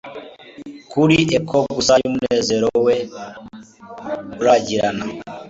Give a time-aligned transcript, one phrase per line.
[0.91, 2.95] kuri echo gusa yumunezero we
[4.39, 5.03] urabagirana